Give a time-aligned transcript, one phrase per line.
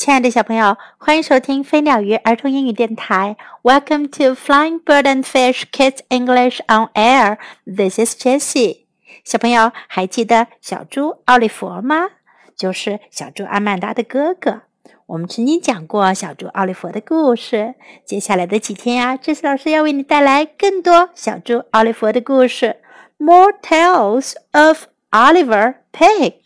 [0.00, 3.36] 亲爱的小朋友，欢迎收听飞鸟鱼儿童英语电台。
[3.62, 7.36] Welcome to Flying Bird and Fish Kids English on Air.
[7.66, 8.86] This is Jessie.
[9.24, 12.08] 小朋友还记得小猪奥利弗吗？
[12.56, 14.62] 就是小猪阿曼达的哥哥。
[15.04, 17.74] 我们曾经讲过小猪奥利弗的故事。
[18.06, 22.76] 接下来的几天呀，Jessie 老师要为你带来更多小猪奥利弗的故事。
[23.18, 26.36] More tales of Oliver Pig.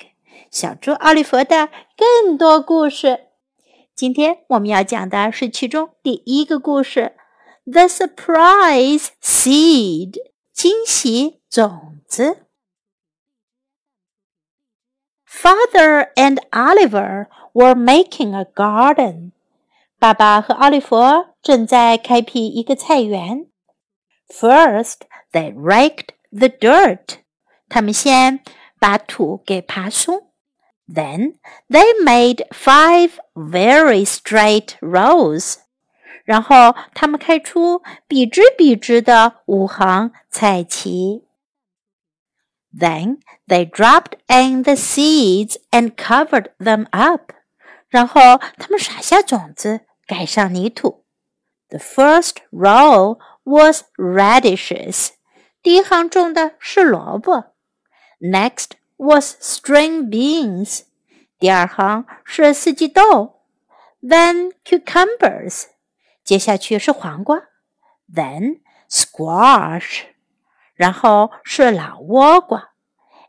[0.51, 3.21] 小猪奥利弗的更多故事。
[3.95, 7.13] 今天我们要讲的是其中第一个故事，
[7.73, 10.11] 《The Surprise Seed》
[10.53, 12.49] 惊喜种子。
[15.25, 19.31] Father and Oliver were making a garden。
[20.01, 20.97] 爸爸和奥利弗
[21.41, 23.47] 正在开辟一个菜园。
[24.27, 27.19] First, they raked the dirt。
[27.69, 28.41] 他们先
[28.81, 30.24] 把土给爬松。
[30.88, 31.40] then
[31.70, 35.58] they made five very straight rows.
[36.26, 41.24] 然后他们开出笔直笔直的五行菜畦。
[42.72, 47.34] Then they dropped in the seeds and covered them up.
[47.88, 51.04] 然后他们撒下种子，盖上泥土。
[51.70, 55.10] The first row was radishes.
[55.64, 57.56] 第一行种的是萝卜。
[58.20, 60.82] Next was string beans，
[61.40, 63.42] 第二行是四季豆，
[64.02, 65.66] then cucumbers，
[66.24, 67.42] 接下去是黄瓜，
[68.14, 70.02] then squash，
[70.76, 72.72] 然后是老倭瓜，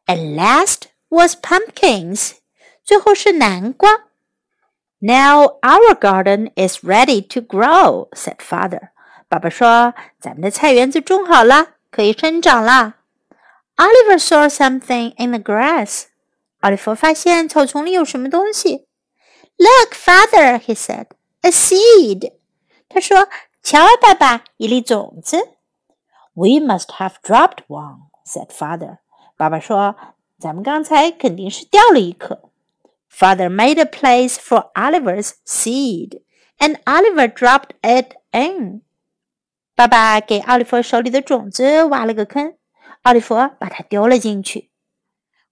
[0.07, 2.33] and last was pumpkins，
[2.83, 3.91] 最后是南瓜。
[4.99, 8.91] Now our garden is ready to grow," said father.
[9.29, 12.97] 爸爸说：“咱们的菜园子种好了，可以生长了。”
[13.77, 16.05] Oliver saw something in the grass.
[16.61, 18.87] 奥利弗发现草丛里有什么东西。
[19.57, 21.07] Look, father, he said,
[21.43, 22.33] a seed.
[22.89, 23.29] 他说：“
[23.63, 25.39] 瞧啊，爸爸，一粒种子。”
[26.35, 28.99] We must have dropped one, said father.
[29.37, 32.51] 爸爸说：“咱们刚才肯定是掉了一颗。”
[33.13, 36.23] Father made a place for Oliver's seed,
[36.59, 38.83] and Oliver dropped it in.
[39.75, 42.55] 爸爸给奥利弗手里的种子挖了个坑。
[43.05, 44.71] 奥利弗把它丢了进去。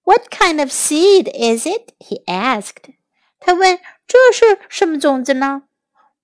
[0.04, 1.92] What kind of seed is it?
[1.98, 2.94] he asked.
[3.40, 5.62] 他问：“这是什么种子呢？”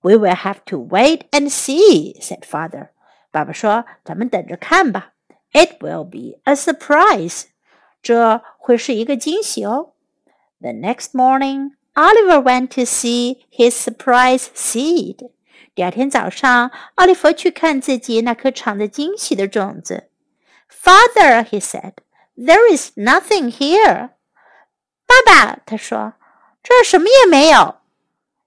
[0.01, 2.89] We will have to wait and see," said father.
[3.31, 5.13] 爸爸说：“咱们等着看吧。
[5.51, 7.45] It will be a surprise.
[8.01, 9.93] 这会是一个惊喜哦。
[10.59, 15.31] The next morning, Oliver went to see his surprise seed.
[15.73, 20.08] 第二天早上，奥利弗去看自己那颗藏着惊喜的种子。
[20.69, 21.93] Father, he said,
[22.37, 24.09] there is nothing here.
[25.05, 26.13] 爸爸，他说，
[26.63, 27.75] 这儿什么也没有。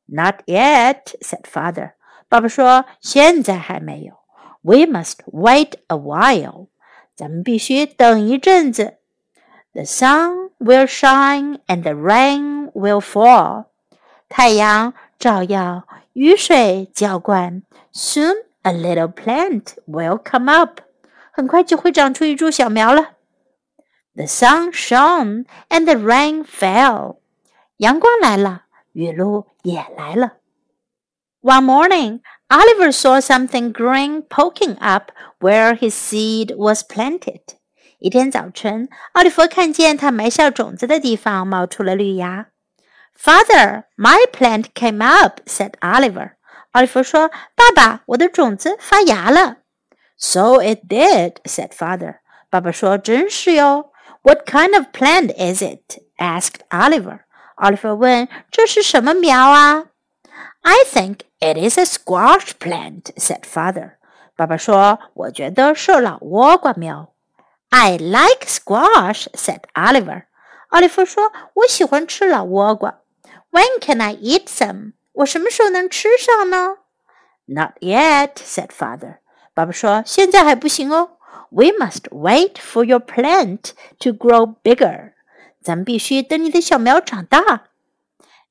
[0.06, 1.92] Not yet, said father.
[2.28, 4.18] 爸爸说，现在还没有。
[4.62, 6.68] We must wait a while.
[7.14, 8.98] 咱们必须等一阵子。
[9.72, 13.66] The sun will shine and the rain will fall.
[14.28, 17.62] 太阳照耀，雨水浇灌。
[17.92, 20.80] Soon a little plant will come up.
[21.32, 23.12] 很快就会长出一株小苗了。
[24.14, 27.18] The sun shone and the rain fell.
[27.76, 30.34] 阳光来了，雨露也来了。
[31.40, 37.42] One morning, Oliver saw something green poking up where his seed was planted.
[38.00, 42.46] 一天早晨，奥利弗看见他埋下种子的地方冒出了绿芽。
[43.16, 46.32] Father, my plant came up," said Oliver.
[46.72, 49.58] 奥利弗说：“爸爸，我的种子发芽了。”
[50.22, 52.16] So it did, said father.
[52.50, 53.92] 爸爸说：“真是哟。”
[54.22, 56.02] What kind of plant is it?
[56.16, 57.20] asked Oliver.
[57.56, 59.86] Oliver 问：“这是什么苗啊？”
[60.62, 63.92] I think it is a squash plant, said father.
[64.36, 67.12] 爸爸说：“我觉得是老倭瓜苗。”
[67.70, 70.24] I like squash, said Oliver.
[70.68, 73.00] 奥利弗说：“我喜欢吃老倭瓜。”
[73.50, 74.92] When can I eat some?
[75.12, 76.76] 我什么时候能吃上呢？
[77.46, 79.18] Not yet, said father.
[79.53, 81.17] 爸爸说：“现在还不行哦。
[81.49, 85.13] We must wait for your plant to grow bigger。
[85.61, 87.65] 咱们必须等你的小苗长大。”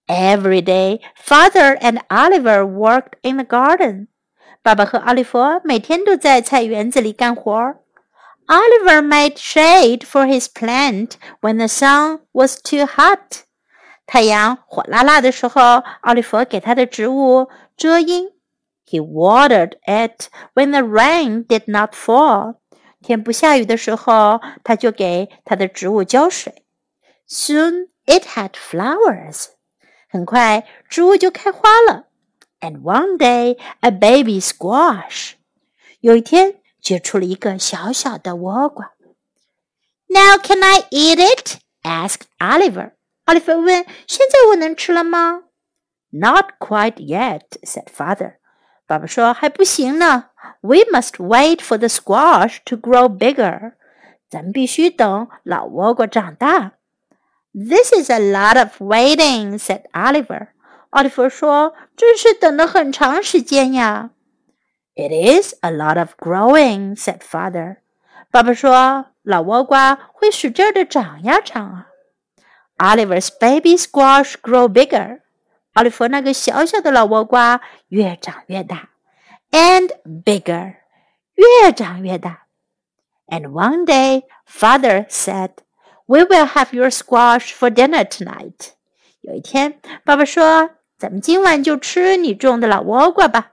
[0.07, 4.09] Every day, father and Oliver worked in the garden.
[4.63, 7.53] 爸爸和奥利弗每天都在菜园子里干活。
[8.47, 13.45] Oliver made shade for his plant when the sun was too hot.
[14.05, 18.32] 太阳火辣辣的时候，奥利弗给他的植物遮阴。
[18.92, 22.56] he watered it when the rain did not fall.
[23.02, 26.66] 天不下雨的时候，他就给他的植物浇水。
[27.28, 29.48] Soon it had flowers.
[30.10, 32.08] 很快，植物就开花了。
[32.60, 35.34] And one day, a baby squash.
[36.00, 38.94] 有一天，结出了一个小小的倭瓜。
[40.08, 41.58] Now can I eat it?
[41.84, 42.94] asked Oliver.
[43.26, 45.44] 奥利弗问：“现在我能吃了吗？”
[46.12, 48.38] Not quite yet, said father.
[48.92, 50.26] 爸爸说：“还不行呢。
[50.62, 53.74] We must wait for the squash to grow bigger.
[54.30, 56.74] 咱们必须等老倭瓜长大。”
[57.54, 60.50] This is a lot of waiting, said Oliver.
[60.92, 64.12] 奥利弗说：“真是等了很长时间呀。”
[64.96, 67.78] It is a lot of growing, said father.
[68.32, 71.88] 爸爸说：“老倭瓜会使劲的长呀长啊。”
[72.78, 75.21] Oliver's baby squash grow bigger.
[75.74, 78.90] 奥利弗那个小小的老倭瓜越长越大，
[79.52, 79.90] and
[80.24, 80.76] bigger，
[81.36, 82.48] 越长越大。
[83.28, 85.52] And one day, father said.
[86.06, 88.70] We will have your squash for dinner tonight.
[89.20, 93.52] 有一天，爸爸说：“咱们今晚就吃你种的老倭瓜吧。”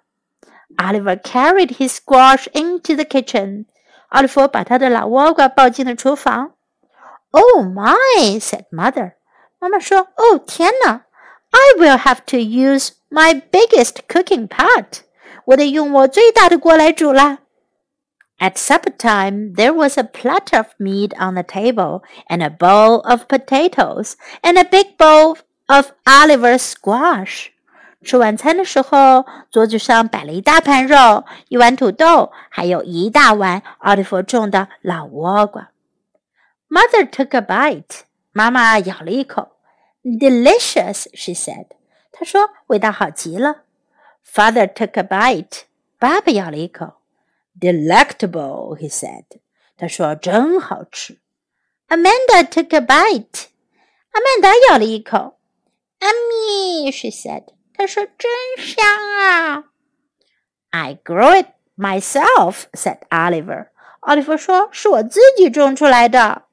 [0.78, 3.66] Oliver carried his squash into the kitchen.
[4.10, 6.54] 奥利弗把他的老倭瓜抱进了厨房。“
[7.32, 9.14] Oh my!” said mother.
[9.58, 11.06] 妈妈说：“哦，天哪！”
[11.50, 15.02] ！I will have to use my biggest cooking pot.
[15.46, 17.38] 我得用我最大的锅来煮啦。”
[18.40, 23.00] At supper time, there was a platter of meat on the table, and a bowl
[23.08, 27.46] of potatoes, and a big bowl of Oliver's squash.
[28.02, 35.70] 吃晚餐的时候，桌子上摆了一大盘肉、一碗土豆，还有一大碗奥利弗种的老倭瓜。
[36.68, 38.00] Mother took a bite.
[38.32, 39.52] 妈妈咬了一口。
[40.03, 41.67] Delicious, she said.
[42.11, 43.63] 她说味道好极了。
[44.25, 45.63] Father took a bite.
[45.97, 47.01] 爸爸咬了一口。
[47.59, 49.25] Delectable, he said.
[49.75, 51.19] 他说真好吃。
[51.87, 53.47] Amanda took a bite.
[54.11, 55.39] 阿曼达咬了一口。
[55.99, 57.45] Ummy, she said.
[57.73, 58.85] 她说真香
[59.19, 59.63] 啊。
[60.69, 61.47] I grow it
[61.77, 63.67] myself, said Oliver.
[64.01, 66.43] 奥利弗说是我自己种出来的。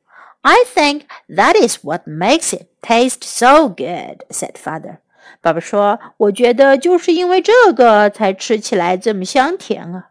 [0.42, 4.97] I think that is what makes it taste so good, said father.
[5.41, 10.09] 爸爸说，我觉得就是因为这个才吃起来这么香甜啊。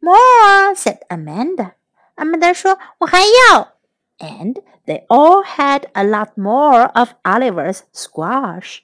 [0.00, 1.72] more, said Amanda.
[2.16, 3.74] Amanda 说：“我还要。”
[4.18, 8.80] And they all had a lot more of Oliver's squash.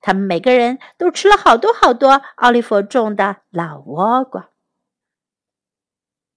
[0.00, 4.48] 他们每个人都吃了好多好多奥利弗种的老倭瓜。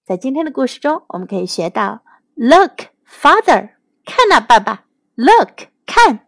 [0.04, 2.02] 在今天的故事中，我们可以学到：
[2.34, 3.70] Look, father，
[4.04, 6.26] 看呐，爸爸；Look，看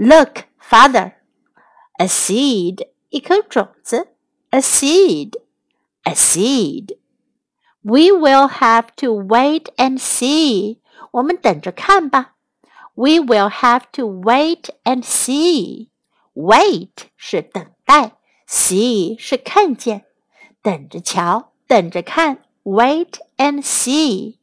[0.00, 4.08] ；Look, father，a seed，一颗种子；
[4.50, 10.78] a seed，a seed。we will have to wait and see.
[11.12, 12.34] 我们等着看吧。
[12.94, 15.90] We will have to wait and see.
[16.34, 18.16] Wait 是等待，
[18.48, 20.04] see 是看见，
[20.62, 22.42] 等着瞧，等着看。
[22.64, 24.38] Wait and see.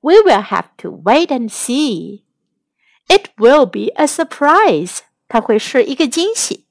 [0.00, 2.23] We will have to wait and see.
[3.08, 5.00] It will be a surprise.
[5.28, 6.66] 它会是一个惊喜。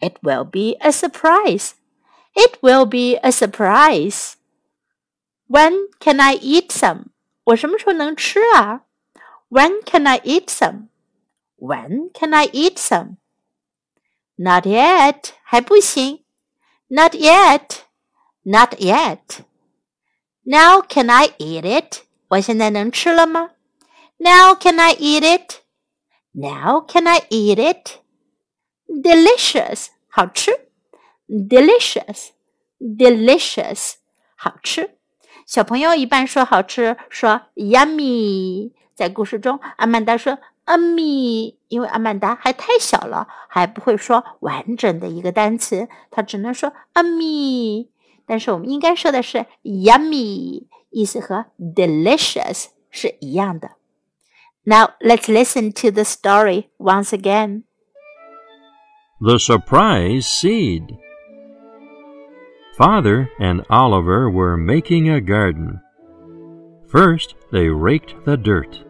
[0.00, 1.72] It will be a surprise.
[2.34, 4.34] It will be a surprise.
[5.48, 7.06] When can I eat some?
[7.44, 8.82] 我什么时候能吃啊？
[9.48, 10.88] When can I eat some?
[11.58, 13.16] When can I eat some?
[14.36, 16.24] Not yet，还不行。
[16.88, 17.80] Not yet,
[18.42, 19.40] not yet.
[20.44, 22.02] Now can I eat it?
[22.28, 23.50] 我现在能吃了吗？
[24.16, 25.56] Now can I eat it?
[26.37, 28.01] Now can I eat it?
[28.87, 30.51] Delicious，好吃。
[31.29, 32.31] Delicious,
[32.77, 33.93] delicious，
[34.35, 34.97] 好吃。
[35.45, 38.73] 小朋友一般说好吃，说 yummy。
[38.93, 47.87] 在故事中，阿曼达说 ummy，因为阿曼达还太小了，还不会说完整的一个单词，他只能说 ummy。
[48.25, 53.71] 但是我们应该说的是 yummy，意思和 delicious 是一样的。
[54.65, 57.65] Now let's listen to the story once again.
[59.21, 60.97] The surprise seed.
[62.77, 65.79] Father and Oliver were making a garden.
[66.89, 68.83] First, they raked the dirt.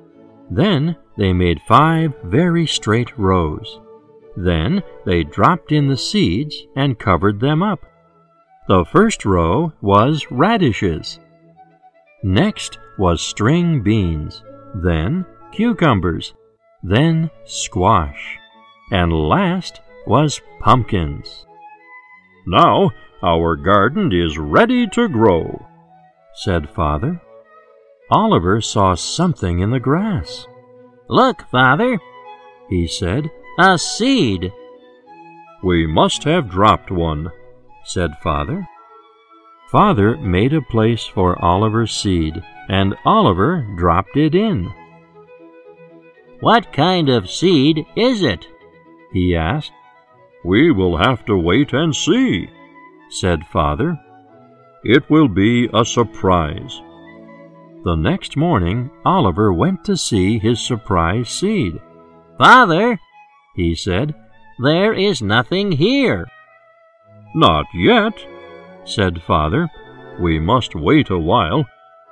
[0.50, 3.80] Then, they made five very straight rows.
[4.36, 7.86] Then, they dropped in the seeds and covered them up.
[8.68, 11.20] The first row was radishes.
[12.24, 14.44] Next was string beans.
[14.74, 16.34] Then, cucumbers.
[16.84, 18.38] Then, squash.
[18.92, 21.46] And last was pumpkins.
[22.46, 22.92] Now,
[23.24, 25.66] our garden is ready to grow,
[26.36, 27.22] said Father.
[28.12, 30.46] Oliver saw something in the grass.
[31.10, 32.00] Look, Father,
[32.70, 34.52] he said, a seed.
[35.64, 37.32] We must have dropped one,
[37.84, 38.68] said Father.
[39.72, 44.72] Father made a place for Oliver's seed, and Oliver dropped it in.
[46.40, 48.48] What kind of seed is it?
[49.12, 49.72] he asked.
[50.44, 52.50] We will have to wait and see,
[53.10, 54.00] said Father.
[54.84, 56.82] It will be a surprise.
[57.84, 61.80] The next morning, Oliver went to see his surprise seed.
[62.38, 63.00] Father,
[63.56, 64.14] he said,
[64.60, 66.28] there is nothing here.
[67.36, 68.14] Not yet,
[68.86, 69.68] said Father.
[70.22, 71.66] We must wait a while.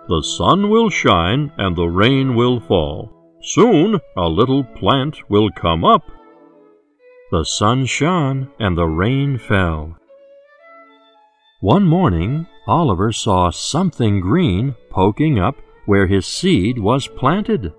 [0.10, 3.23] The sun will shine and the rain will fall.
[3.46, 6.10] Soon a little plant will come up.
[7.30, 9.98] The sun shone and the rain fell.
[11.60, 17.74] One morning, Oliver saw something green poking up where his seed was planted.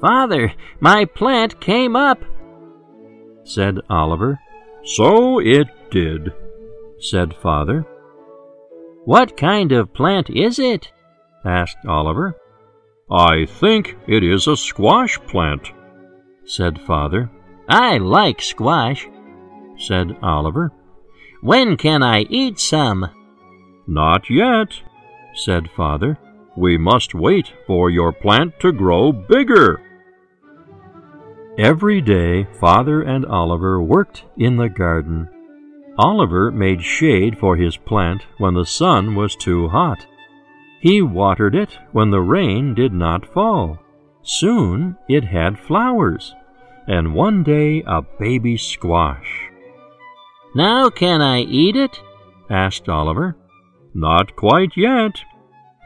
[0.00, 2.22] Father, my plant came up,
[3.42, 4.38] said Oliver.
[4.84, 6.32] So it did,
[7.00, 7.84] said Father.
[9.04, 10.92] What kind of plant is it?
[11.44, 12.36] asked Oliver.
[13.12, 15.72] I think it is a squash plant,
[16.44, 17.30] said Father.
[17.68, 19.08] I like squash,
[19.76, 20.72] said Oliver.
[21.40, 23.10] When can I eat some?
[23.86, 24.80] Not yet,
[25.34, 26.18] said Father.
[26.56, 29.80] We must wait for your plant to grow bigger.
[31.58, 35.28] Every day, Father and Oliver worked in the garden.
[35.98, 40.06] Oliver made shade for his plant when the sun was too hot.
[40.80, 43.78] He watered it when the rain did not fall.
[44.22, 46.34] Soon it had flowers
[46.86, 49.48] and one day a baby squash.
[50.54, 52.00] Now can I eat it?
[52.50, 53.36] asked Oliver.
[53.94, 55.20] Not quite yet,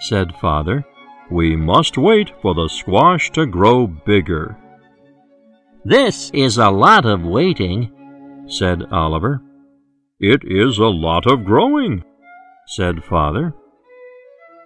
[0.01, 0.85] said Father.
[1.31, 4.57] We must wait for the squash to grow bigger.
[5.85, 9.43] This is a lot of waiting, said Oliver.
[10.21, 12.05] It is a lot of growing,
[12.67, 13.55] said Father.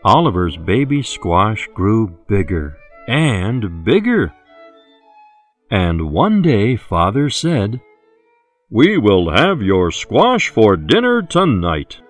[0.04, 2.78] Oliver's baby squash grew bigger
[3.08, 4.32] and bigger.
[5.70, 7.80] And one day Father said,
[8.70, 12.00] We will have your squash for dinner tonight.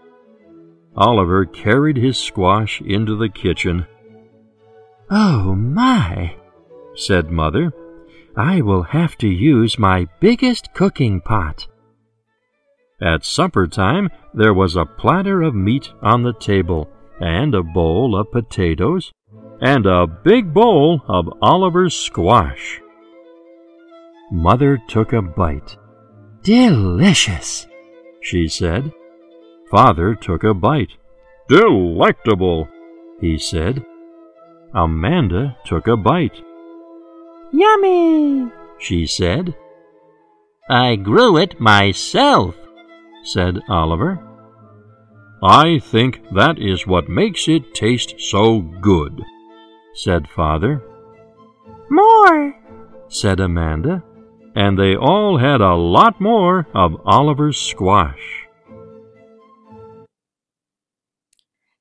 [0.96, 3.86] Oliver carried his squash into the kitchen.
[5.10, 6.36] Oh, my,
[6.94, 7.72] said Mother.
[8.36, 11.66] I will have to use my biggest cooking pot.
[13.00, 18.16] At supper time, there was a platter of meat on the table, and a bowl
[18.16, 19.12] of potatoes,
[19.60, 22.80] and a big bowl of Oliver's squash.
[24.30, 25.76] Mother took a bite.
[26.42, 27.66] Delicious,
[28.20, 28.92] she said.
[29.70, 30.92] Father took a bite.
[31.48, 32.68] Delectable,
[33.20, 33.84] he said.
[34.74, 36.42] Amanda took a bite.
[37.52, 39.54] Yummy, she said.
[40.68, 42.54] I grew it myself,
[43.24, 44.27] said Oliver.
[45.41, 49.21] I think that is what makes it taste so good,
[49.93, 50.81] said Father.
[51.89, 52.53] More,
[53.09, 54.03] said Amanda
[54.55, 58.47] and they all had a lot more of Oliver's squash.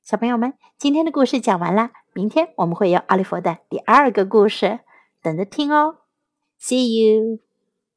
[0.02, 4.80] 小朋友们，今天的故事讲完了，明天我们会有奥利弗的第二个故事，
[5.22, 5.98] 等着听哦。
[6.60, 7.40] See you.